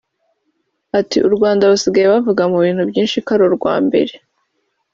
[0.99, 4.13] Ati “U Rwanda basigaye bavuga mu bintu byinshi ko ari urwa mbere